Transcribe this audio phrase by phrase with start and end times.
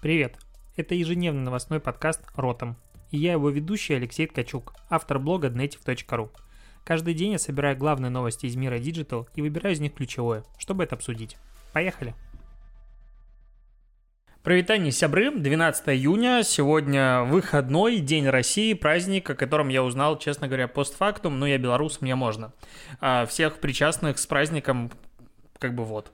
[0.00, 0.38] Привет!
[0.76, 2.78] Это ежедневный новостной подкаст «Ротом».
[3.10, 6.30] И я его ведущий Алексей Ткачук, автор блога dnetiv.ru.
[6.86, 10.84] Каждый день я собираю главные новости из мира Digital и выбираю из них ключевое, чтобы
[10.84, 11.36] это обсудить.
[11.74, 12.14] Поехали!
[14.42, 20.66] Провитание сябры, 12 июня, сегодня выходной, День России, праздник, о котором я узнал, честно говоря,
[20.66, 22.54] постфактум, но я белорус, мне можно.
[23.02, 24.90] А всех причастных с праздником,
[25.58, 26.10] как бы вот.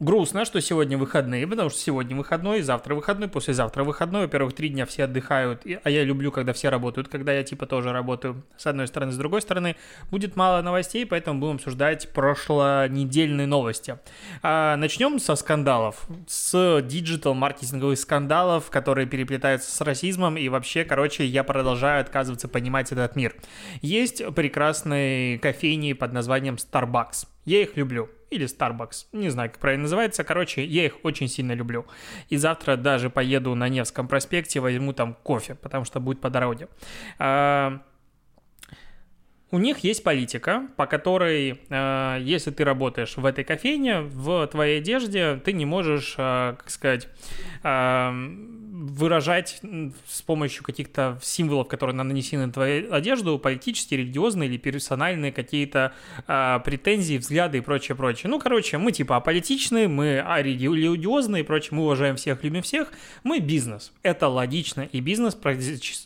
[0.00, 4.22] Грустно, что сегодня выходные, потому что сегодня выходной, завтра выходной, послезавтра выходной.
[4.22, 7.92] Во-первых, три дня все отдыхают, а я люблю, когда все работают, когда я типа тоже
[7.92, 8.42] работаю.
[8.56, 9.76] С одной стороны, с другой стороны,
[10.10, 13.98] будет мало новостей, поэтому будем обсуждать прошлонедельные новости.
[14.42, 21.44] А, начнем со скандалов, с диджитал-маркетинговых скандалов, которые переплетаются с расизмом, и вообще, короче, я
[21.44, 23.34] продолжаю отказываться понимать этот мир.
[23.82, 27.26] Есть прекрасные кофейни под названием Starbucks.
[27.44, 30.24] Я их люблю или Starbucks, не знаю, как правильно называется.
[30.24, 31.86] Короче, я их очень сильно люблю.
[32.28, 36.68] И завтра даже поеду на Невском проспекте, возьму там кофе, потому что будет по дороге.
[37.18, 37.82] А,
[39.50, 44.78] у них есть политика, по которой, э, если ты работаешь в этой кофейне, в твоей
[44.78, 47.08] одежде ты не можешь, э, как сказать,
[47.62, 48.10] э,
[48.80, 49.60] выражать
[50.08, 55.92] с помощью каких-то символов, которые нанесены на твою одежду, политические, религиозные или персональные какие-то
[56.26, 58.30] э, претензии, взгляды и прочее, прочее.
[58.30, 62.92] Ну, короче, мы типа аполитичные, мы религиозные и прочее, мы уважаем всех, любим всех,
[63.22, 63.92] мы бизнес.
[64.02, 65.36] Это логично, и бизнес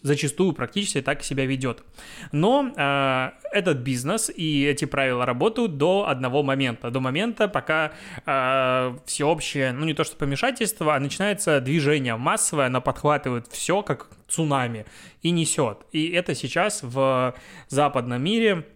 [0.02, 1.84] зачастую практически так себя ведет.
[2.32, 7.92] Но э, этот бизнес и эти правила работают до одного момента, до момента, пока
[8.26, 14.08] э, всеобщее, ну не то что помешательство, а начинается движение массовое, оно подхватывает все как
[14.28, 14.86] цунами
[15.22, 15.78] и несет.
[15.92, 17.34] И это сейчас в
[17.68, 18.66] западном мире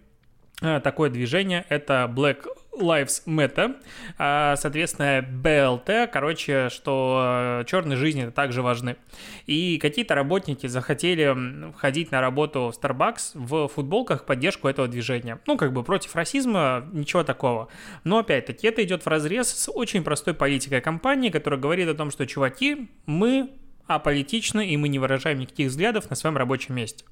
[0.62, 2.46] э, такое движение, это Black
[2.78, 3.76] Lives Matter,
[4.18, 8.96] а, соответственно, BLT, короче, что черные жизни также важны.
[9.46, 15.40] И какие-то работники захотели ходить на работу в Starbucks в футболках в поддержку этого движения.
[15.46, 17.68] Ну, как бы против расизма, ничего такого.
[18.04, 22.10] Но, опять-таки, это идет в разрез с очень простой политикой компании, которая говорит о том,
[22.10, 23.50] что, чуваки, мы
[23.88, 27.04] аполитичны, и мы не выражаем никаких взглядов на своем рабочем месте.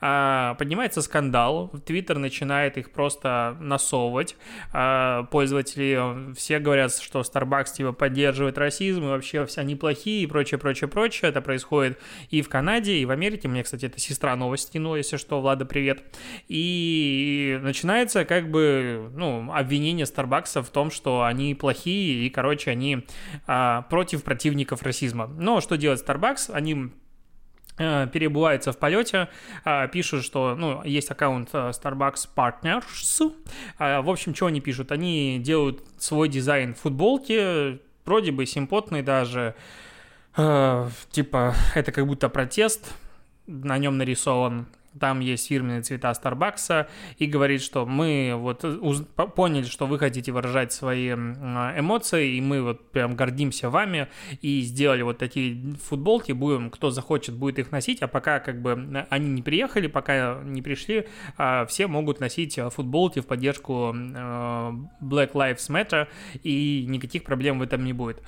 [0.00, 4.36] А, поднимается скандал, Твиттер начинает их просто насовывать,
[4.72, 10.26] а, пользователи все говорят, что Starbucks типа поддерживает расизм, и вообще все они плохие, и
[10.26, 11.30] прочее, прочее, прочее.
[11.30, 11.98] Это происходит
[12.30, 13.48] и в Канаде, и в Америке.
[13.48, 16.02] Мне, кстати, это сестра новость кинула, если что, Влада, привет.
[16.48, 23.06] И начинается как бы, ну, обвинение Starbucks в том, что они плохие, и, короче, они
[23.46, 25.26] а, против противников расизма.
[25.26, 26.52] Но что делать Starbucks?
[26.52, 26.90] Они
[27.80, 29.28] Э, перебываются в полете,
[29.64, 33.32] э, пишут, что, ну, есть аккаунт э, Starbucks Partners.
[33.78, 34.92] В общем, что они пишут?
[34.92, 39.54] Они делают свой дизайн футболки, вроде бы симпотный даже,
[40.36, 42.92] типа, это как будто протест,
[43.46, 44.66] на нем нарисован
[44.98, 46.86] там есть фирменные цвета Starbucks,
[47.18, 48.64] и говорит, что мы вот
[49.34, 54.08] поняли, что вы хотите выражать свои эмоции, и мы вот прям гордимся вами,
[54.42, 59.06] и сделали вот такие футболки, будем, кто захочет, будет их носить, а пока как бы
[59.10, 65.68] они не приехали, пока не пришли, а, все могут носить футболки в поддержку Black Lives
[65.68, 66.08] Matter,
[66.42, 68.22] и никаких проблем в этом не будет.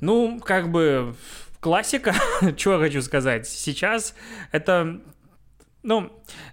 [0.00, 1.14] Ну, как бы
[1.60, 2.14] классика,
[2.56, 3.48] что я хочу сказать.
[3.48, 4.14] Сейчас
[4.52, 5.00] это
[5.82, 6.12] ну,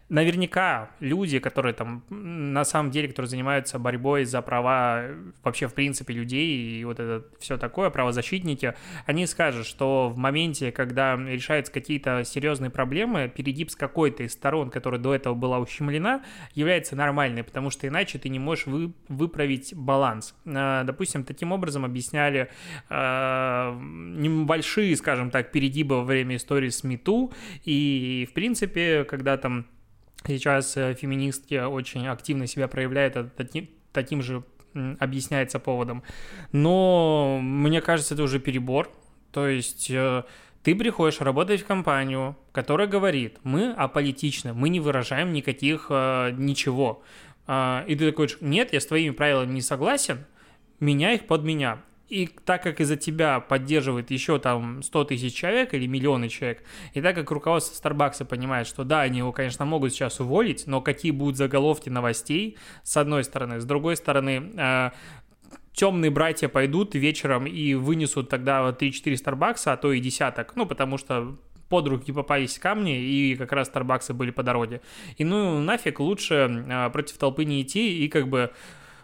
[0.10, 5.06] наверняка люди, которые там на самом деле, которые занимаются борьбой за права
[5.44, 8.76] вообще в принципе людей и вот это все такое, правозащитники,
[9.08, 14.70] они скажут, что в моменте, когда решаются какие-то серьезные проблемы, перегиб с какой-то из сторон,
[14.70, 16.24] которая до этого была ущемлена,
[16.54, 20.36] является нормальной, потому что иначе ты не можешь вы, выправить баланс.
[20.46, 22.50] А, допустим, таким образом объясняли
[22.90, 27.34] э, небольшие, скажем так, перегибы во время истории с МИТУ,
[27.64, 29.66] и в принципе, когда когда там
[30.28, 34.44] сейчас э, феминистки очень активно себя проявляют, это таким, таким же
[35.00, 36.04] объясняется поводом.
[36.52, 38.92] Но мне кажется, это уже перебор.
[39.32, 40.24] То есть э,
[40.62, 47.02] ты приходишь работать в компанию, которая говорит, мы аполитичны, мы не выражаем никаких э, ничего.
[47.48, 50.26] Э, и ты такой, нет, я с твоими правилами не согласен,
[50.82, 51.82] меняй их под меня.
[52.10, 56.64] И так как из-за тебя поддерживает еще там 100 тысяч человек или миллионы человек,
[56.94, 60.82] и так как руководство Старбакса понимает, что да, они его, конечно, могут сейчас уволить, но
[60.82, 64.92] какие будут заголовки новостей, с одной стороны, с другой стороны, э,
[65.74, 70.98] темные братья пойдут вечером и вынесут тогда 3-4 Старбакса, а то и десяток, ну, потому
[70.98, 71.38] что
[71.70, 74.82] под руки попались камни, и как раз Старбаксы были по дороге.
[75.18, 78.52] И ну нафиг лучше э, против толпы не идти и как бы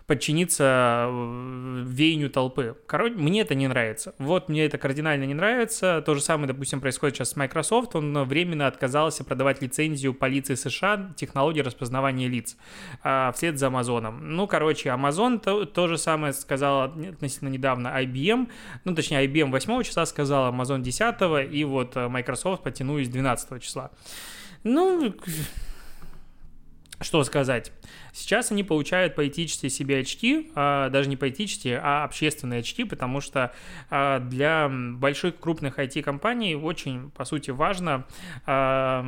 [0.10, 2.76] подчиниться э, веянию толпы.
[2.88, 4.16] Короче, мне это не нравится.
[4.18, 6.02] Вот мне это кардинально не нравится.
[6.04, 7.96] То же самое, допустим, происходит сейчас с Microsoft.
[7.96, 12.58] Он временно отказался продавать лицензию полиции США технологии распознавания лиц
[13.04, 14.36] а, вслед за Амазоном.
[14.36, 18.50] Ну, короче, Amazon то, то же самое сказал относительно недавно IBM.
[18.86, 23.92] Ну, точнее, IBM 8 числа сказал, Amazon 10 и вот э, Microsoft потянулись 12 числа.
[24.64, 25.14] Ну,
[27.02, 27.72] что сказать?
[28.12, 33.54] Сейчас они получают поэтические себе очки, а, даже не поэтические, а общественные очки, потому что
[33.90, 38.06] а, для больших крупных IT-компаний очень, по сути, важно,
[38.46, 39.06] а,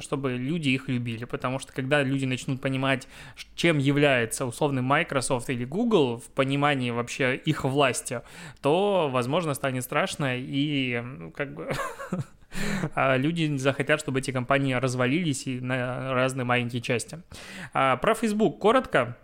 [0.00, 3.06] чтобы люди их любили, потому что когда люди начнут понимать,
[3.54, 8.22] чем является условный Microsoft или Google в понимании вообще их власти,
[8.62, 11.02] то, возможно, станет страшно и
[11.34, 11.70] как бы
[12.94, 17.22] люди захотят, чтобы эти компании развалились и на разные маленькие части.
[17.72, 19.16] А про Facebook коротко.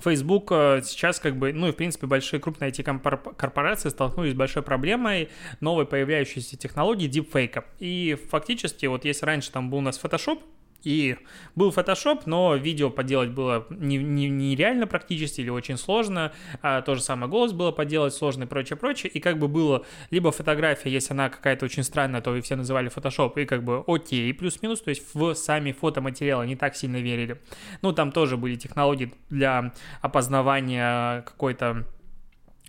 [0.00, 4.62] Facebook э, сейчас как бы, ну и в принципе большие крупные IT-корпорации столкнулись с большой
[4.62, 5.28] проблемой
[5.60, 7.64] новой появляющейся технологии дипфейка.
[7.78, 10.40] И фактически вот если раньше там был у нас Photoshop,
[10.84, 11.16] и
[11.54, 16.32] был Photoshop, но видео поделать было нереально не, не практически или очень сложно.
[16.62, 19.10] А то же самое голос было поделать сложно и прочее, прочее.
[19.12, 22.90] И как бы было либо фотография, если она какая-то очень странная, то и все называли
[22.90, 27.40] Photoshop, и как бы окей, плюс-минус, то есть в сами фотоматериалы не так сильно верили.
[27.82, 31.84] Ну, там тоже были технологии для опознавания какой-то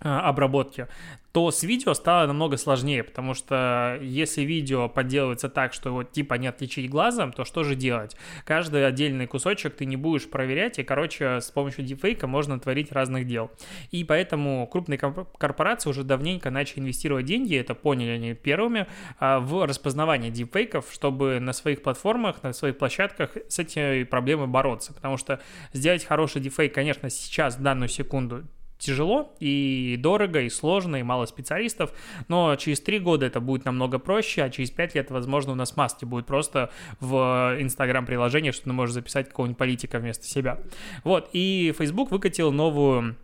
[0.00, 0.88] обработки
[1.32, 6.34] то с видео стало намного сложнее, потому что если видео подделывается так, что его типа
[6.34, 8.16] не отличить глазом, то что же делать?
[8.44, 13.26] Каждый отдельный кусочек ты не будешь проверять, и, короче, с помощью дипфейка можно творить разных
[13.26, 13.50] дел.
[13.92, 18.86] И поэтому крупные корпорации уже давненько начали инвестировать деньги, это поняли они первыми,
[19.18, 24.92] а, в распознавание дипфейков, чтобы на своих платформах, на своих площадках с этими проблемой бороться,
[24.92, 25.40] потому что
[25.72, 28.44] сделать хороший дипфейк, конечно, сейчас, в данную секунду,
[28.80, 31.92] тяжело и дорого, и сложно, и мало специалистов,
[32.28, 35.76] но через три года это будет намного проще, а через пять лет, возможно, у нас
[35.76, 40.58] маски будет просто в Инстаграм-приложении, что ты можешь записать какого-нибудь политика вместо себя.
[41.04, 43.16] Вот, и Facebook выкатил новую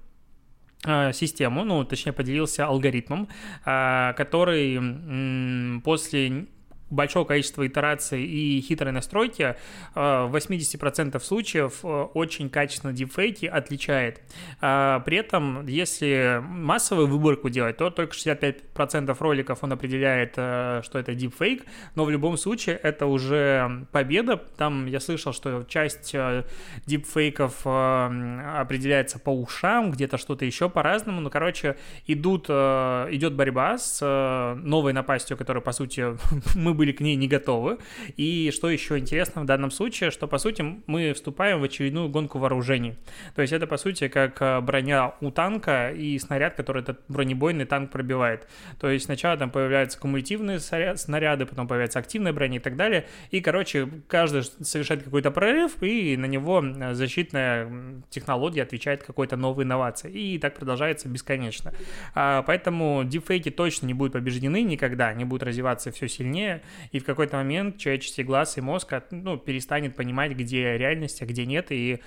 [0.85, 3.29] а, систему, ну, точнее, поделился алгоритмом,
[3.65, 6.47] а, который после
[6.91, 9.57] большого количества итераций и хитрой настройки
[9.95, 14.21] в 80% случаев э, очень качественно дипфейки отличает.
[14.61, 20.99] А, при этом, если массовую выборку делать, то только 65% роликов он определяет, э, что
[20.99, 24.37] это дипфейк, но в любом случае это уже победа.
[24.57, 26.45] Там я слышал, что часть э,
[26.87, 31.21] дипфейков определяется по ушам, где-то что-то еще по-разному.
[31.21, 36.17] Ну, короче, идут, идет борьба с новой напастью, которая, по сути,
[36.55, 37.79] мы были к ней не готовы.
[38.17, 42.39] И что еще интересно в данном случае, что, по сути, мы вступаем в очередную гонку
[42.39, 42.95] вооружений.
[43.35, 47.65] То есть это, по сути, как э, броня у танка и снаряд, который этот бронебойный
[47.65, 48.49] танк пробивает.
[48.81, 53.07] То есть сначала там появляются кумулятивные снаряды, потом появляется активная броня и так далее.
[53.31, 59.65] И, короче, каждый совершает какой-то прорыв, и на него э, защитная технология отвечает какой-то новой
[59.65, 60.11] инновации.
[60.11, 61.73] И так продолжается бесконечно.
[62.15, 66.63] А, поэтому дипфейки точно не будут побеждены никогда, они будут развиваться все сильнее
[66.93, 71.47] и в какой-то момент человеческий глаз и мозг ну, перестанет понимать, где реальность, а где
[71.47, 72.01] нет, и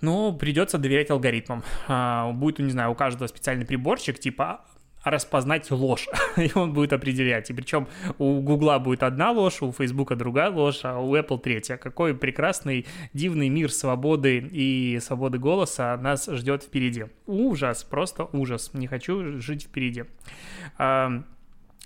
[0.00, 1.62] ну, придется доверять алгоритмам.
[1.86, 4.62] А, будет, не знаю, у каждого специальный приборчик, типа
[5.04, 7.50] распознать ложь, и он будет определять.
[7.50, 11.76] И причем у Гугла будет одна ложь, у Фейсбука другая ложь, а у Apple третья.
[11.76, 17.06] Какой прекрасный, дивный мир свободы и свободы голоса нас ждет впереди.
[17.26, 18.70] Ужас, просто ужас.
[18.74, 20.04] Не хочу жить впереди.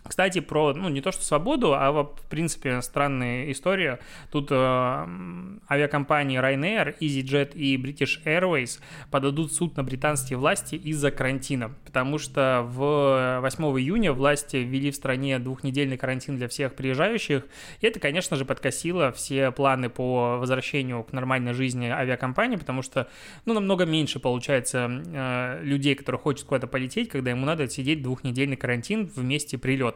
[0.09, 3.99] Кстати, про, ну, не то что свободу, а, в принципе, странная история.
[4.31, 11.73] Тут э, авиакомпании Ryanair, EasyJet и British Airways подадут суд на британские власти из-за карантина,
[11.85, 17.45] потому что в 8 июня власти ввели в стране двухнедельный карантин для всех приезжающих,
[17.81, 23.09] и это, конечно же, подкосило все планы по возвращению к нормальной жизни авиакомпании, потому что,
[23.45, 28.57] ну, намного меньше, получается, э, людей, которые хотят куда-то полететь, когда ему надо сидеть двухнедельный
[28.57, 29.96] карантин в месте прилета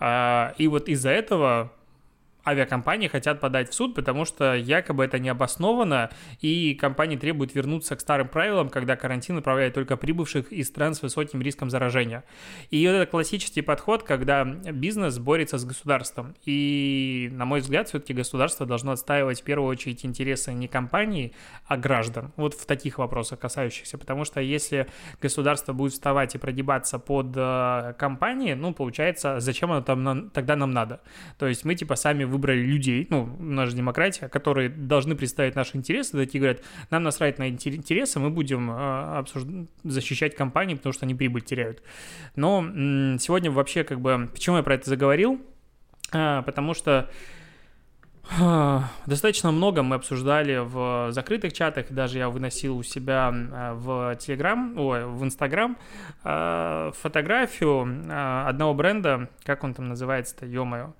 [0.00, 1.72] и вот из-за этого
[2.46, 6.10] авиакомпании хотят подать в суд, потому что якобы это не обосновано,
[6.40, 11.02] и компании требуют вернуться к старым правилам, когда карантин направляет только прибывших из стран с
[11.02, 12.24] высоким риском заражения.
[12.70, 16.34] И это классический подход, когда бизнес борется с государством.
[16.44, 21.32] И, на мой взгляд, все-таки государство должно отстаивать в первую очередь интересы не компании,
[21.66, 22.32] а граждан.
[22.36, 23.98] Вот в таких вопросах касающихся.
[23.98, 24.86] Потому что если
[25.20, 30.70] государство будет вставать и прогибаться под э, компании, ну, получается, зачем оно там, тогда нам
[30.70, 31.00] надо?
[31.38, 36.16] То есть мы типа сами выбрали людей, ну, наша демократия, которые должны представить наши интересы,
[36.16, 39.44] такие говорят, нам насрать на интересы, мы будем э, обсуж...
[39.82, 41.82] защищать компании, потому что они прибыль теряют.
[42.36, 42.62] Но
[43.18, 45.40] сегодня вообще как бы, почему я про это заговорил?
[46.12, 47.10] А, потому что
[49.06, 54.78] Достаточно много мы обсуждали в закрытых чатах, даже я выносил у себя а, в Телеграм,
[54.78, 55.76] ой, в Инстаграм
[56.24, 57.82] а, фотографию
[58.48, 60.94] одного бренда, как он там называется-то, ё-моё,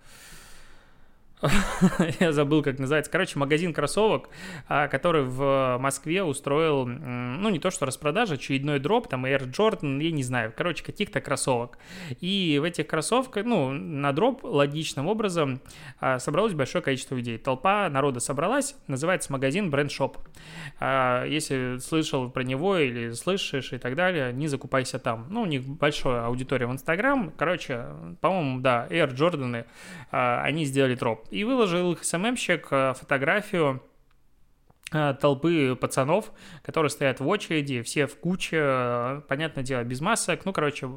[2.21, 3.11] я забыл, как называется.
[3.11, 4.29] Короче, магазин кроссовок,
[4.69, 10.03] а, который в Москве устроил, ну, не то что распродажа, очередной дроп, там Air Jordan,
[10.03, 11.79] я не знаю, короче, каких-то кроссовок.
[12.21, 15.61] И в этих кроссовках, ну, на дроп логичным образом
[16.01, 17.39] а, собралось большое количество людей.
[17.39, 20.17] Толпа народа собралась, называется магазин Brand Shop.
[20.81, 25.27] А, если слышал про него или слышишь и так далее, не закупайся там.
[25.31, 27.33] Ну, у них большая аудитория в Инстаграм.
[27.37, 27.87] Короче,
[28.21, 29.65] по-моему, да, Air Jordan,
[30.11, 33.83] они сделали дроп и выложил их СММщик э, фотографию
[34.93, 40.45] э, толпы пацанов, которые стоят в очереди, все в куче, э, понятное дело, без масок,
[40.45, 40.89] ну, короче,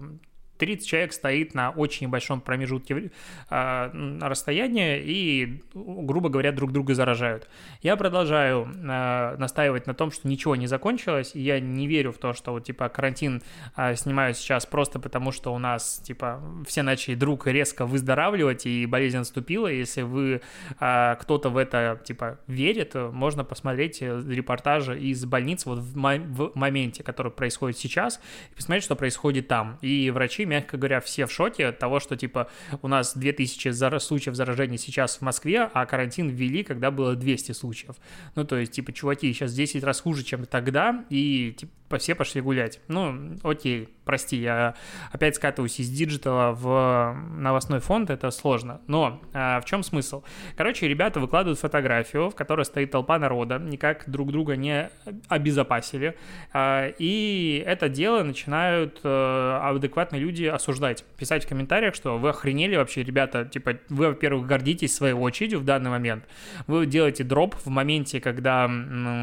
[0.58, 3.12] 30 человек стоит на очень небольшом промежутке
[3.50, 7.48] э, расстояния и, грубо говоря, друг друга заражают.
[7.82, 12.18] Я продолжаю э, настаивать на том, что ничего не закончилось, и я не верю в
[12.18, 13.42] то, что вот, типа, карантин
[13.76, 18.86] э, снимают сейчас просто потому, что у нас, типа, все начали друг резко выздоравливать, и
[18.86, 19.68] болезнь наступила.
[19.68, 20.42] Если вы,
[20.80, 27.04] э, кто-то в это, типа, верит, можно посмотреть репортажи из больниц вот в, в моменте,
[27.04, 28.20] который происходит сейчас,
[28.52, 29.78] и посмотреть, что происходит там.
[29.82, 32.50] И врачи мягко говоря, все в шоке от того, что, типа,
[32.82, 34.00] у нас 2000 зар...
[34.00, 37.96] случаев заражения сейчас в Москве, а карантин ввели, когда было 200 случаев.
[38.36, 42.42] Ну, то есть, типа, чуваки, сейчас 10 раз хуже, чем тогда, и, типа, все пошли
[42.42, 42.82] гулять.
[42.88, 44.76] Ну, окей, прости, я
[45.12, 48.82] опять скатываюсь из диджитала в новостной фон, это сложно.
[48.88, 50.24] Но а, в чем смысл?
[50.56, 54.90] Короче, ребята выкладывают фотографию, в которой стоит толпа народа, никак друг друга не
[55.30, 56.18] обезопасили,
[56.52, 62.76] а, и это дело начинают а, адекватные люди осуждать, писать в комментариях, что вы охренели
[62.76, 66.26] вообще, ребята, типа, вы, во-первых, гордитесь своей очередью в данный момент,
[66.66, 68.70] вы делаете дроп в моменте, когда,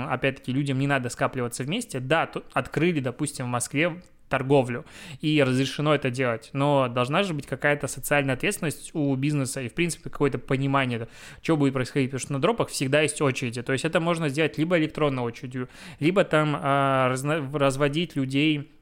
[0.09, 4.85] опять-таки, людям не надо скапливаться вместе, да, тут открыли, допустим, в Москве торговлю,
[5.21, 6.51] и разрешено это делать.
[6.53, 11.09] Но должна же быть какая-то социальная ответственность у бизнеса и, в принципе, какое-то понимание,
[11.43, 13.63] что будет происходить, потому что на дропах всегда есть очереди.
[13.63, 15.69] То есть это можно сделать либо электронной очередью,
[16.01, 18.74] либо там а, разно- разводить людей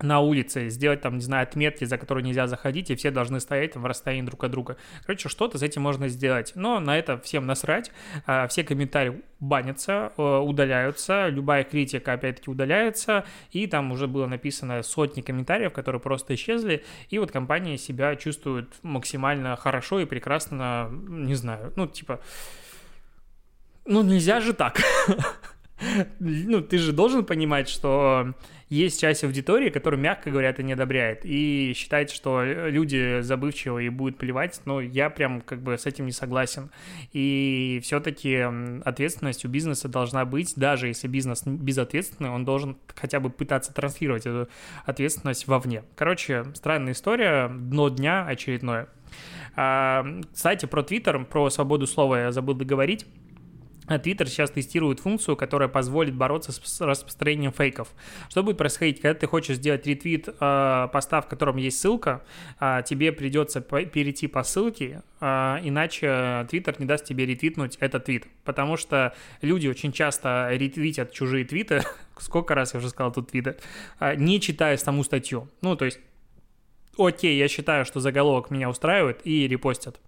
[0.00, 3.76] на улице, сделать там, не знаю, отметки, за которые нельзя заходить, и все должны стоять
[3.76, 4.76] в расстоянии друг от друга.
[5.04, 6.52] Короче, что-то с этим можно сделать.
[6.54, 7.90] Но на это всем насрать.
[8.26, 14.82] А, все комментарии банятся, э, удаляются, любая критика, опять-таки, удаляется, и там уже было написано
[14.82, 21.34] сотни комментариев, которые просто исчезли, и вот компания себя чувствует максимально хорошо и прекрасно, не
[21.34, 22.20] знаю, ну, типа,
[23.84, 24.80] ну, нельзя же так.
[26.18, 28.34] Ну, ты же должен понимать, что
[28.68, 33.90] есть часть аудитории, которая, мягко говоря, это не одобряет, и считает, что люди забывчивые и
[33.90, 36.70] будут плевать, но я прям как бы с этим не согласен.
[37.12, 38.44] И все-таки
[38.84, 44.26] ответственность у бизнеса должна быть, даже если бизнес безответственный, он должен хотя бы пытаться транслировать
[44.26, 44.48] эту
[44.84, 45.84] ответственность вовне.
[45.94, 48.88] Короче, странная история, дно дня очередное.
[49.54, 53.06] А, кстати, про Твиттер, про свободу слова я забыл договорить.
[54.02, 57.88] Твиттер сейчас тестирует функцию, которая позволит бороться с распространением фейков.
[58.28, 62.24] Что будет происходить, когда ты хочешь сделать ретвит э, поста, в котором есть ссылка,
[62.60, 65.26] э, тебе придется перейти по ссылке, э,
[65.62, 71.44] иначе Твиттер не даст тебе ретвитнуть этот твит, потому что люди очень часто ретвитят чужие
[71.44, 71.82] твиты,
[72.18, 73.56] сколько раз я уже сказал тут твиты,
[74.00, 75.48] э, не читая саму статью.
[75.60, 76.00] Ну, то есть,
[76.96, 80.00] окей, я считаю, что заголовок меня устраивает, и репостят.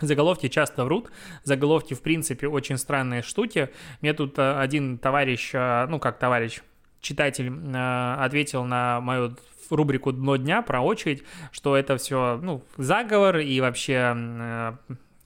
[0.00, 1.10] Заголовки часто врут,
[1.44, 3.70] заголовки, в принципе, очень странные штуки.
[4.00, 6.60] Мне тут э, один товарищ, э, ну как товарищ,
[7.00, 9.36] читатель э, ответил на мою
[9.70, 14.76] рубрику «Дно дня» про очередь, что это все, ну, заговор и вообще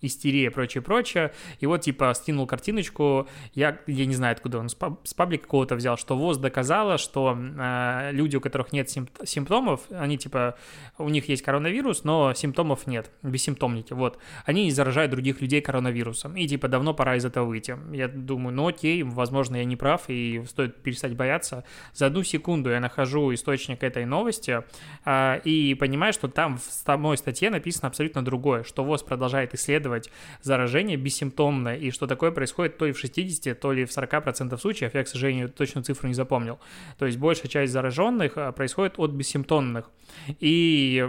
[0.07, 1.33] истерия, прочее, прочее.
[1.61, 4.75] И вот, типа, скинул картиночку, я, я не знаю, откуда он, с,
[5.15, 10.19] паблика какого-то взял, что ВОЗ доказала, что э, люди, у которых нет симп- симптомов, они,
[10.19, 10.57] типа,
[10.99, 14.19] у них есть коронавирус, но симптомов нет, бессимптомники, вот.
[14.45, 16.37] Они не заражают других людей коронавирусом.
[16.37, 17.77] И, типа, давно пора из этого выйти.
[17.93, 21.65] Я думаю, ну окей, возможно, я не прав, и стоит перестать бояться.
[21.93, 24.63] За одну секунду я нахожу источник этой новости
[25.05, 29.94] э, и понимаю, что там в самой статье написано абсолютно другое, что ВОЗ продолжает исследовать
[29.95, 30.11] исследовать
[30.43, 34.95] заражение бессимптомное, и что такое происходит то ли в 60, то ли в 40% случаев,
[34.95, 36.59] я, к сожалению, точную цифру не запомнил.
[36.99, 39.91] То есть большая часть зараженных а, происходит от бессимптомных.
[40.41, 41.09] И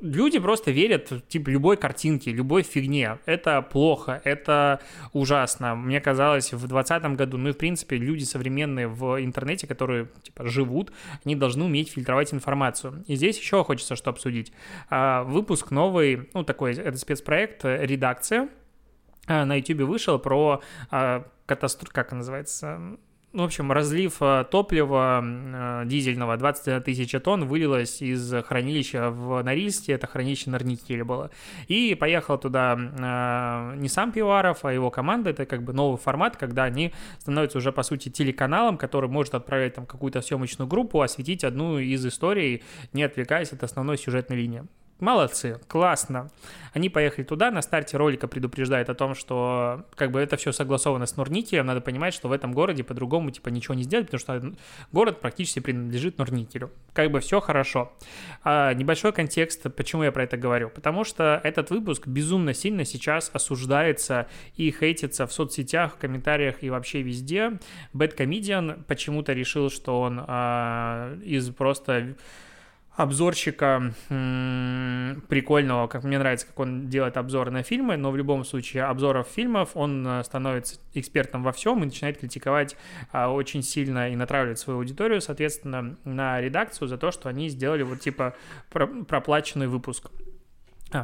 [0.00, 3.18] люди просто верят, типа, любой картинке, любой фигне.
[3.26, 4.80] Это плохо, это
[5.12, 5.74] ужасно.
[5.74, 10.46] Мне казалось, в 2020 году, ну и, в принципе, люди современные в интернете, которые, типа,
[10.46, 10.92] живут,
[11.24, 13.04] они должны уметь фильтровать информацию.
[13.06, 14.52] И здесь еще хочется что обсудить.
[14.90, 21.92] А, выпуск новый, ну, такой, это спецпроект «Редакция», а, на YouTube вышел про а, катастрофу,
[21.92, 22.98] как это называется,
[23.32, 25.22] в общем, разлив э, топлива
[25.84, 26.38] дизельного.
[26.38, 31.30] 21 тысяча тонн вылилось из хранилища в Норильске, это хранилище Норникеле было.
[31.68, 32.76] И поехал туда
[33.76, 37.72] не сам Пиваров, а его команда, это как бы новый формат, когда они становятся уже,
[37.72, 42.62] по сути, телеканалом, который может отправить там какую-то съемочную группу, осветить одну из историй,
[42.94, 44.64] не отвлекаясь от основной сюжетной линии.
[44.98, 46.30] Молодцы, классно.
[46.72, 51.04] Они поехали туда, на старте ролика предупреждает о том, что как бы это все согласовано
[51.04, 54.56] с Норникелем, надо понимать, что в этом городе по-другому типа ничего не сделать, потому что
[54.92, 56.70] город практически принадлежит Норникелю.
[56.94, 57.92] Как бы все хорошо.
[58.42, 60.70] А, небольшой контекст, почему я про это говорю.
[60.70, 66.70] Потому что этот выпуск безумно сильно сейчас осуждается и хейтится в соцсетях, в комментариях и
[66.70, 67.58] вообще везде.
[67.92, 72.16] Bad Comedian почему-то решил, что он а, из просто
[72.96, 78.84] обзорщика прикольного, как мне нравится, как он делает обзоры на фильмы, но в любом случае
[78.84, 82.76] обзоров фильмов он э, становится экспертом во всем и начинает критиковать
[83.12, 87.82] а, очень сильно и натравливать свою аудиторию, соответственно, на редакцию за то, что они сделали
[87.82, 88.34] вот типа
[88.70, 90.10] проплаченный выпуск.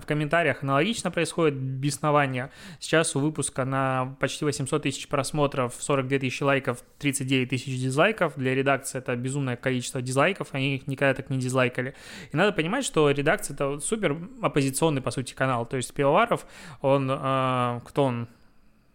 [0.00, 2.50] В комментариях аналогично происходит беснование.
[2.78, 8.34] Сейчас у выпуска на почти 800 тысяч просмотров, 42 тысячи лайков, 39 тысяч дизлайков.
[8.36, 11.94] Для редакции это безумное количество дизлайков, они их никогда так не дизлайкали.
[12.32, 15.66] И надо понимать, что редакция это супер оппозиционный, по сути, канал.
[15.66, 16.46] То есть Пивоваров,
[16.80, 18.28] он, э, кто он,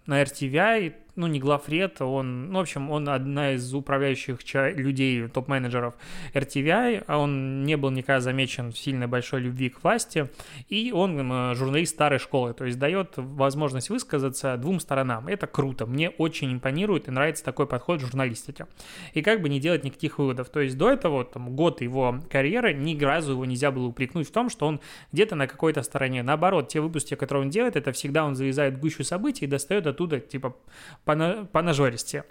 [0.05, 5.95] на RTVI ну, не главред, он, ну, в общем, он одна из управляющих людей, топ-менеджеров
[6.33, 10.29] RTVI, а он не был никогда замечен в сильной большой любви к власти,
[10.69, 11.17] и он
[11.55, 15.27] журналист старой школы, то есть дает возможность высказаться двум сторонам.
[15.27, 18.67] Это круто, мне очень импонирует и нравится такой подход к журналистике.
[19.13, 20.49] И как бы не делать никаких выводов.
[20.49, 24.31] То есть до этого, там, год его карьеры, ни разу его нельзя было упрекнуть в
[24.31, 24.79] том, что он
[25.11, 26.21] где-то на какой-то стороне.
[26.21, 29.87] Наоборот, те выпуски, которые он делает, это всегда он залезает в гущу событий и достает
[29.87, 30.55] оттуда, типа,
[31.07, 32.25] по, на, по нажористе.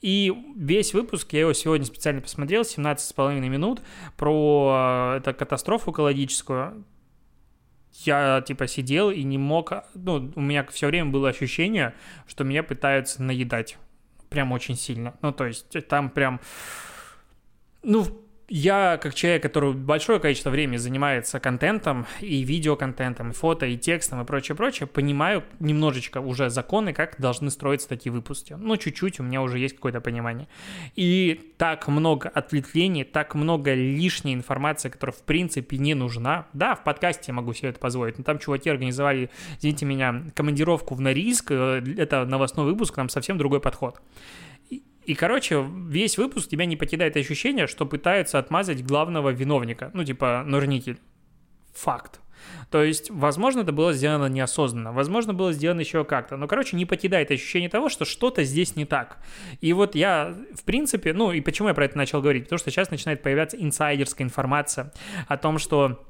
[0.00, 3.82] И весь выпуск, я его сегодня специально посмотрел, 17,5 минут,
[4.16, 6.84] про э, эту катастрофу экологическую.
[7.92, 9.74] Я, типа, сидел и не мог...
[9.94, 11.94] Ну, у меня все время было ощущение,
[12.26, 13.76] что меня пытаются наедать.
[14.30, 15.14] Прям очень сильно.
[15.20, 16.40] Ну, то есть там прям...
[17.82, 18.06] Ну,
[18.54, 24.20] я, как человек, который большое количество времени занимается контентом, и видеоконтентом, и фото, и текстом,
[24.20, 28.54] и прочее-прочее, понимаю немножечко уже законы, как должны строиться такие выпуски.
[28.58, 30.48] Ну, чуть-чуть у меня уже есть какое-то понимание.
[30.96, 36.46] И так много ответвлений, так много лишней информации, которая, в принципе, не нужна.
[36.52, 40.94] Да, в подкасте я могу себе это позволить, но там чуваки организовали, извините меня, командировку
[40.94, 43.98] в Норильск, э, это новостной выпуск, там совсем другой подход.
[45.04, 50.44] И, короче, весь выпуск тебя не покидает ощущение, что пытаются отмазать главного виновника, ну, типа,
[50.46, 50.98] Норникель.
[51.74, 52.20] Факт.
[52.70, 56.36] То есть, возможно, это было сделано неосознанно, возможно, было сделано еще как-то.
[56.36, 59.18] Но, короче, не покидает ощущение того, что что-то здесь не так.
[59.60, 62.44] И вот я, в принципе, ну и почему я про это начал говорить?
[62.44, 64.92] Потому что сейчас начинает появляться инсайдерская информация
[65.28, 66.02] о том, что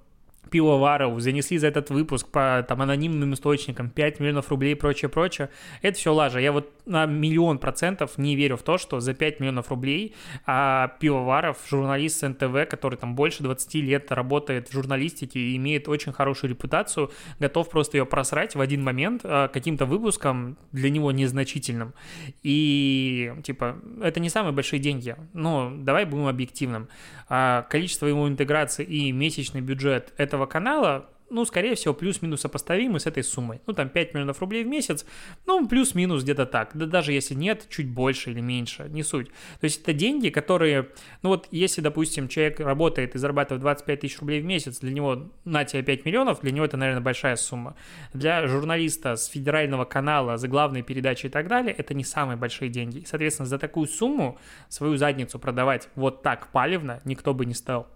[0.52, 5.48] пивоваров занесли за этот выпуск по там, анонимным источникам 5 миллионов рублей и прочее, прочее.
[5.80, 6.38] Это все лажа.
[6.40, 10.88] Я вот на миллион процентов не верю в то, что за 5 миллионов рублей а,
[11.00, 16.12] пивоваров, журналист с НТВ, который там больше 20 лет работает в журналистике и имеет очень
[16.12, 21.94] хорошую репутацию, готов просто ее просрать в один момент а, каким-то выпуском для него незначительным.
[22.42, 25.16] И, типа, это не самые большие деньги.
[25.32, 26.88] Но давай будем объективным.
[27.28, 33.00] А, количество его интеграции и месячный бюджет этого этого канала, ну, скорее всего, плюс-минус сопоставимы
[33.00, 33.60] с этой суммой.
[33.66, 35.06] Ну, там 5 миллионов рублей в месяц,
[35.46, 36.72] ну, плюс-минус где-то так.
[36.74, 39.28] Да даже если нет, чуть больше или меньше, не суть.
[39.60, 40.88] То есть это деньги, которые,
[41.22, 45.30] ну вот, если, допустим, человек работает и зарабатывает 25 тысяч рублей в месяц, для него,
[45.44, 47.76] на тебе 5 миллионов, для него это, наверное, большая сумма.
[48.12, 52.68] Для журналиста с федерального канала, за главные передачи и так далее, это не самые большие
[52.68, 52.98] деньги.
[52.98, 57.88] И, соответственно, за такую сумму свою задницу продавать вот так палевно никто бы не стал.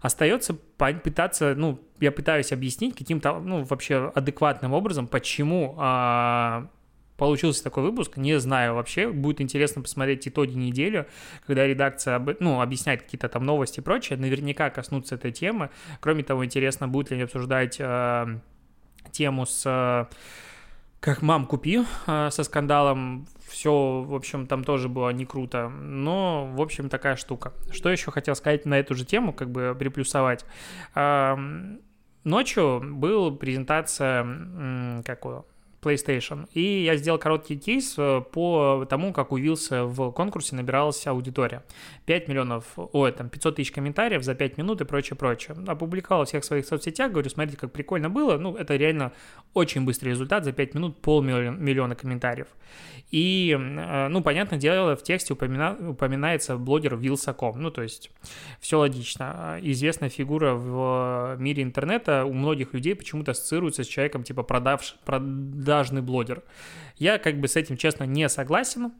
[0.00, 6.68] Остается пытаться, ну, я пытаюсь объяснить каким-то, ну, вообще адекватным образом, почему а,
[7.16, 11.06] получился такой выпуск, не знаю вообще, будет интересно посмотреть итоги недели,
[11.46, 15.70] когда редакция, ну, объясняет какие-то там новости и прочее, наверняка коснутся этой темы.
[16.00, 18.38] Кроме того, интересно, будет ли они обсуждать э,
[19.10, 20.08] тему с
[21.00, 23.26] как «Мам, купи» э, со скандалом.
[23.46, 25.68] Все, в общем, там тоже было не круто.
[25.68, 27.52] Но, в общем, такая штука.
[27.70, 30.44] Что еще хотел сказать на эту же тему, как бы приплюсовать.
[32.24, 35.46] ночью была презентация, какую,
[35.88, 36.48] PlayStation.
[36.52, 41.64] И я сделал короткий кейс э, по тому, как у Вилса в конкурсе набиралась аудитория.
[42.06, 45.56] 5 миллионов, ой, там 500 тысяч комментариев за 5 минут и прочее, прочее.
[45.66, 48.36] Опубликовал всех своих соцсетях, говорю, смотрите, как прикольно было.
[48.36, 49.12] Ну, это реально
[49.54, 52.48] очень быстрый результат, за 5 минут полмиллиона комментариев.
[53.10, 55.76] И, э, ну, понятное дело, в тексте упомина...
[55.90, 57.60] упоминается блогер Вилсаком.
[57.60, 58.10] Ну, то есть
[58.60, 59.58] все логично.
[59.62, 64.96] Известная фигура в мире интернета у многих людей почему-то ассоциируется с человеком типа продавш...
[65.78, 66.42] продажный блогер.
[66.96, 68.92] Я как бы с этим, честно, не согласен.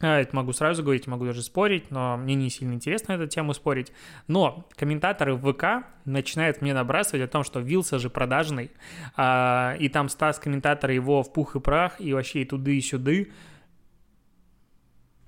[0.00, 3.54] А, это могу сразу говорить, могу даже спорить, но мне не сильно интересно эту тему
[3.54, 3.92] спорить.
[4.26, 8.72] Но комментаторы в ВК начинают мне набрасывать о том, что Вилса же продажный,
[9.16, 12.80] а, и там Стас комментатор его в пух и прах, и вообще и туды, и
[12.80, 13.30] сюды.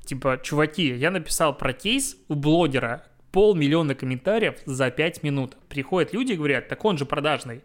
[0.04, 5.56] Типа, чуваки, я написал про кейс у блогера, полмиллиона комментариев за 5 минут.
[5.68, 7.62] Приходят люди и говорят, так он же продажный.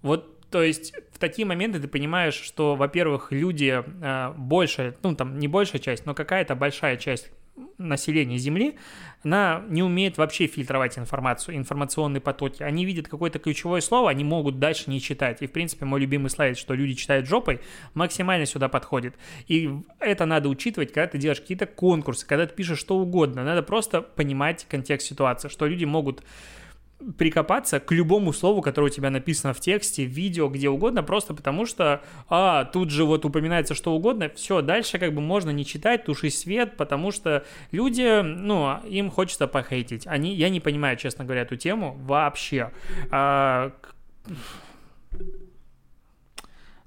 [0.00, 5.38] Вот то есть в такие моменты ты понимаешь, что, во-первых, люди э, большая, ну там
[5.38, 7.30] не большая часть, но какая-то большая часть
[7.78, 8.76] населения Земли,
[9.24, 12.62] она не умеет вообще фильтровать информацию, информационные потоки.
[12.62, 15.42] Они видят какое-то ключевое слово, они могут дальше не читать.
[15.42, 17.60] И, в принципе, мой любимый слайд, что люди читают жопой,
[17.94, 19.14] максимально сюда подходит.
[19.48, 23.44] И это надо учитывать, когда ты делаешь какие-то конкурсы, когда ты пишешь что угодно.
[23.44, 26.22] Надо просто понимать контекст ситуации, что люди могут
[27.16, 31.32] прикопаться к любому слову, которое у тебя написано в тексте, в видео, где угодно, просто
[31.32, 35.64] потому что, а, тут же вот упоминается что угодно, все, дальше как бы можно не
[35.64, 40.06] читать, тушить свет, потому что люди, ну, им хочется похейтить.
[40.06, 42.72] Они, я не понимаю, честно говоря, эту тему вообще.
[43.10, 43.72] А,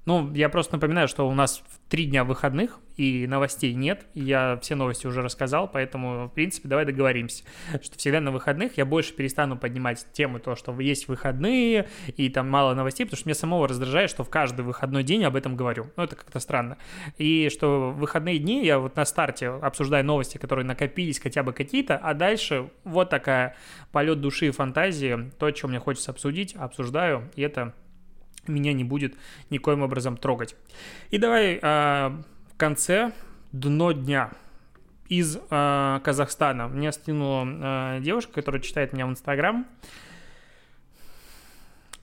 [0.04, 4.06] ну, я просто напоминаю, что у нас три дня выходных, и новостей нет.
[4.14, 7.44] Я все новости уже рассказал, поэтому, в принципе, давай договоримся,
[7.80, 12.50] что всегда на выходных я больше перестану поднимать тему то, что есть выходные, и там
[12.50, 15.90] мало новостей, потому что меня самого раздражает, что в каждый выходной день об этом говорю.
[15.96, 16.78] Ну, это как-то странно.
[17.18, 21.52] И что в выходные дни я вот на старте обсуждаю новости, которые накопились хотя бы
[21.52, 23.56] какие-то, а дальше вот такая
[23.92, 27.74] полет души и фантазии, то, что мне хочется обсудить, обсуждаю, и это
[28.46, 29.14] меня не будет
[29.50, 30.56] никоим образом трогать.
[31.10, 33.12] И давай э, в конце
[33.52, 34.30] дно дня
[35.08, 36.68] из э, Казахстана.
[36.68, 39.66] Мне скинула э, девушка, которая читает меня в Инстаграм.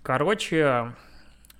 [0.03, 0.93] Короче,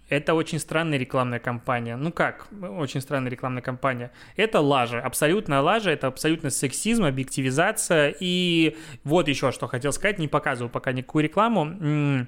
[0.09, 1.95] это очень странная рекламная кампания.
[1.95, 4.11] Ну как, очень странная рекламная кампания.
[4.35, 8.15] Это лажа, абсолютная лажа, это абсолютно сексизм, объективизация.
[8.19, 12.27] И вот еще что хотел сказать, не показываю пока никакую рекламу.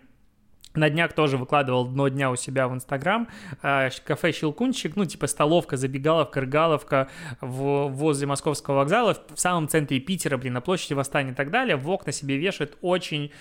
[0.73, 3.27] На днях тоже выкладывал дно дня у себя в Инстаграм.
[3.61, 7.09] А, кафе «Щелкунчик», ну, типа столовка, забегаловка, рыгаловка
[7.41, 11.75] в, возле Московского вокзала, в самом центре Питера, блин, на площади Восстания и так далее,
[11.75, 13.31] в окна себе вешают очень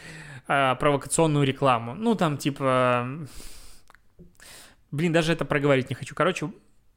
[0.48, 1.94] э, провокационную рекламу.
[1.94, 3.08] Ну, там, типа...
[4.90, 6.16] Блин, даже это проговорить не хочу.
[6.16, 6.50] Короче,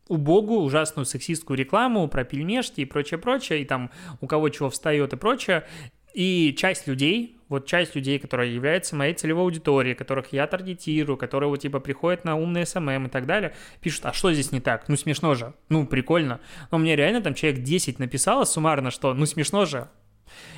[0.07, 5.17] убогую, ужасную сексистскую рекламу про пельмешки и прочее-прочее, и там у кого чего встает и
[5.17, 5.67] прочее.
[6.13, 11.49] И часть людей, вот часть людей, которая является моей целевой аудиторией, которых я таргетирую, которые
[11.49, 14.89] вот типа приходят на умный СММ и так далее, пишут, а что здесь не так?
[14.89, 16.39] Ну смешно же, ну прикольно.
[16.71, 19.87] Но мне реально там человек 10 написало суммарно, что ну смешно же,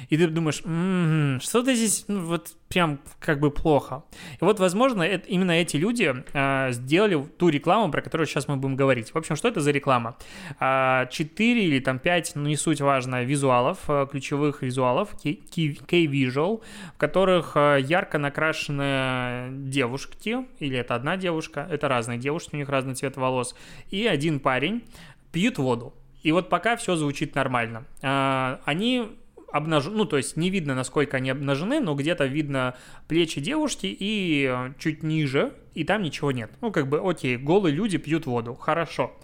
[0.10, 4.04] и ты думаешь, м-м, что-то здесь ну, вот прям как бы плохо.
[4.42, 8.58] И вот, возможно, это, именно эти люди э, сделали ту рекламу, про которую сейчас мы
[8.58, 9.14] будем говорить.
[9.14, 10.18] В общем, что это за реклама?
[10.60, 16.62] Э, 4 или там 5, ну не суть важно, визуалов, э, ключевых визуалов, K-Visual,
[16.94, 22.70] в которых э, ярко накрашенные девушки, или это одна девушка, это разные девушки, у них
[22.70, 23.56] разный цвет волос,
[23.90, 24.84] и один парень
[25.32, 25.94] пьют воду.
[26.24, 27.86] И вот пока все звучит нормально.
[28.02, 29.16] Они
[29.56, 32.76] обнажены, ну, то есть не видно, насколько они обнажены, но где-то видно
[33.08, 36.52] плечи девушки и э, чуть ниже, и там ничего нет.
[36.60, 39.18] Ну, как бы, окей, голые люди пьют воду, хорошо.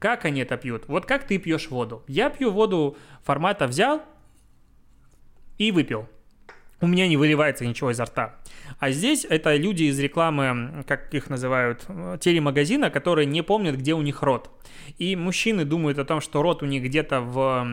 [0.00, 0.88] Как они это пьют?
[0.88, 2.02] Вот как ты пьешь воду?
[2.08, 4.02] Я пью воду формата взял
[5.56, 6.08] и выпил.
[6.80, 8.34] У меня не выливается ничего изо рта.
[8.80, 13.94] А здесь это люди из рекламы, как их называют, э, телемагазина, которые не помнят, где
[13.94, 14.50] у них рот.
[14.98, 17.66] И мужчины думают о том, что рот у них где-то в,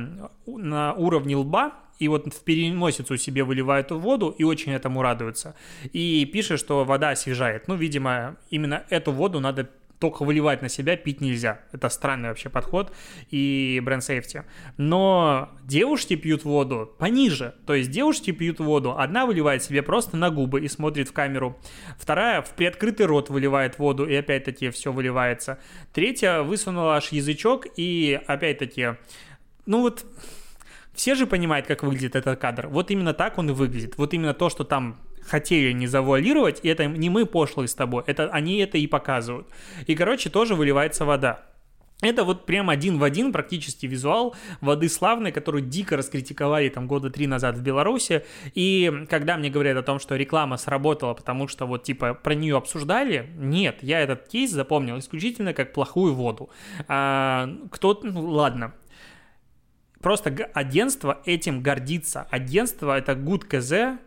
[0.45, 5.55] на уровне лба, и вот в переносицу себе выливают воду и очень этому радуются.
[5.91, 7.67] И пишет, что вода освежает.
[7.67, 9.69] Ну, видимо, именно эту воду надо
[10.03, 11.61] только выливать на себя пить нельзя.
[11.71, 12.93] Это странный вообще подход
[13.31, 14.43] и бренд сейфти.
[14.75, 17.55] Но девушки пьют воду пониже.
[17.65, 18.97] То есть девушки пьют воду.
[18.97, 21.57] Одна выливает себе просто на губы и смотрит в камеру.
[21.97, 25.57] Вторая в приоткрытый рот выливает воду и опять-таки все выливается.
[25.93, 28.95] Третья высунула аж язычок и опять-таки...
[29.65, 30.03] Ну вот
[30.93, 32.67] все же понимают, как выглядит этот кадр.
[32.67, 33.97] Вот именно так он и выглядит.
[33.97, 38.03] Вот именно то, что там хотели не завуалировать, и это не мы пошлые с тобой,
[38.07, 39.47] это они это и показывают.
[39.87, 41.45] И, короче, тоже выливается вода.
[42.01, 47.09] Это вот прям один в один практически визуал воды славной, которую дико раскритиковали там года
[47.09, 48.25] три назад в Беларуси.
[48.55, 52.57] И когда мне говорят о том, что реклама сработала, потому что вот типа про нее
[52.57, 56.49] обсуждали, нет, я этот кейс запомнил исключительно как плохую воду.
[56.89, 58.73] А, кто, ну ладно,
[60.03, 62.27] просто агентство этим гордится.
[62.29, 63.97] Агентство это Good KZ,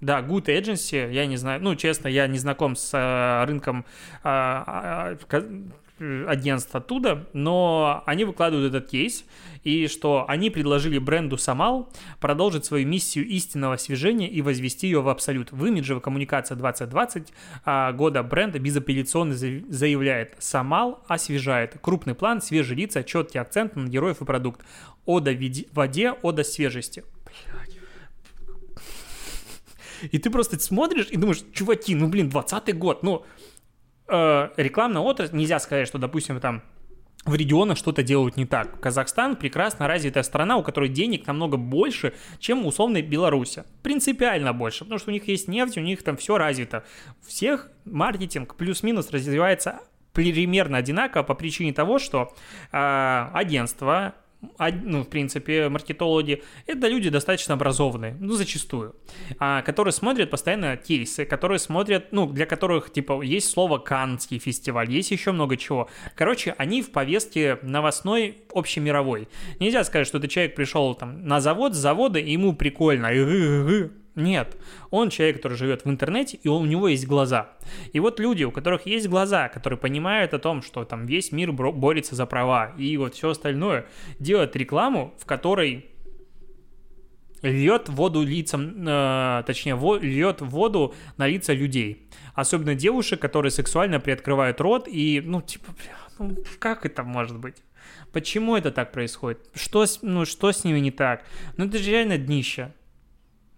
[0.00, 3.84] да, Good Agency, я не знаю, ну, честно, я не знаком с э, рынком
[4.24, 5.56] э, э,
[6.00, 9.24] агентств оттуда, но они выкладывают этот кейс,
[9.64, 15.08] и что они предложили бренду Самал продолжить свою миссию истинного освежения и возвести ее в
[15.08, 15.52] абсолют.
[15.52, 17.32] В имиджевой коммуникации 2020
[17.64, 21.76] а, года бренда безапелляционно заявляет «Самал освежает».
[21.80, 24.64] Крупный план, свежие лица, четкий акцент на героев и продукт.
[25.04, 25.36] Ода
[25.72, 27.04] воде, ода свежести.
[30.10, 33.24] И ты просто смотришь и думаешь, чуваки, ну блин, 20 год, ну,
[34.08, 36.62] э, рекламная отрасль, нельзя сказать, что, допустим, там
[37.24, 38.80] в регионах что-то делают не так.
[38.80, 43.64] Казахстан прекрасно развитая страна, у которой денег намного больше, чем условной Беларуси.
[43.82, 46.84] Принципиально больше, потому что у них есть нефть, у них там все развито.
[47.26, 49.80] Всех маркетинг плюс-минус развивается
[50.12, 52.34] примерно одинаково по причине того, что
[52.72, 58.94] э, агентство ну, в принципе, маркетологи, это люди достаточно образованные, ну, зачастую,
[59.38, 64.90] а, которые смотрят постоянно кейсы, которые смотрят, ну, для которых, типа, есть слово «Каннский фестиваль»,
[64.90, 65.88] есть еще много чего.
[66.14, 69.28] Короче, они в повестке новостной общемировой.
[69.58, 73.10] Нельзя сказать, что этот человек пришел там на завод, с завода, и ему прикольно,
[74.18, 74.56] нет,
[74.90, 77.50] он человек, который живет в интернете, и у него есть глаза.
[77.92, 81.52] И вот люди, у которых есть глаза, которые понимают о том, что там весь мир
[81.52, 83.86] борется за права, и вот все остальное,
[84.18, 85.86] делают рекламу, в которой
[87.42, 92.08] льет воду лицам, э, точнее, во, льет воду на лица людей.
[92.34, 95.72] Особенно девушек, которые сексуально приоткрывают рот и, ну, типа,
[96.18, 97.56] ну, как это может быть?
[98.12, 99.38] Почему это так происходит?
[99.54, 101.24] Что, ну, что с ними не так?
[101.56, 102.72] Ну, это же реально днище.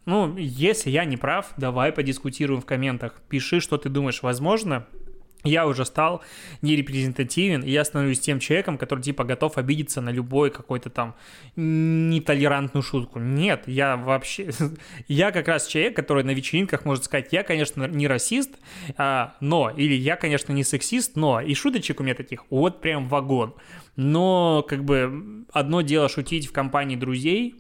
[0.07, 3.21] Ну, если я не прав, давай подискутируем в комментах.
[3.29, 4.87] Пиши, что ты думаешь, возможно.
[5.43, 6.23] Я уже стал
[6.61, 11.15] нерепрезентативен, и я становлюсь тем человеком, который типа готов обидеться на любой какой-то там
[11.57, 13.19] нетолерантную шутку.
[13.19, 14.51] Нет, я вообще...
[15.09, 18.59] Я как раз человек, который на вечеринках может сказать, я, конечно, не расист,
[18.97, 19.71] а, но...
[19.71, 21.41] Или я, конечно, не сексист, но...
[21.41, 23.55] И шуточек у меня таких вот прям вагон.
[23.97, 27.55] Но как бы одно дело шутить в компании друзей,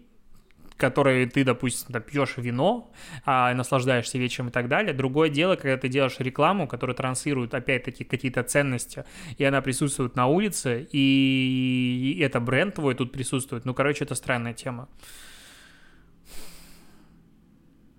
[0.80, 2.90] которой ты, допустим, да, пьешь вино,
[3.24, 4.92] а, наслаждаешься вечером и так далее.
[4.92, 9.04] Другое дело, когда ты делаешь рекламу, которая транслирует, опять-таки, какие-то ценности,
[9.38, 13.64] и она присутствует на улице, и это бренд твой тут присутствует.
[13.64, 14.88] Ну, короче, это странная тема.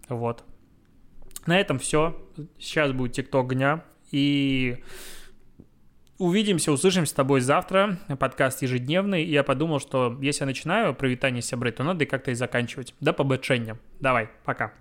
[0.09, 0.43] Вот.
[1.45, 2.21] На этом все.
[2.59, 3.83] Сейчас будет ТикТок дня.
[4.11, 4.83] И
[6.21, 7.97] Увидимся, услышимся с тобой завтра.
[8.19, 9.23] Подкаст ежедневный.
[9.23, 12.93] Я подумал, что если я начинаю про витание сябры, то надо и как-то и заканчивать.
[12.99, 13.79] До побачення.
[13.99, 14.71] Давай, пока.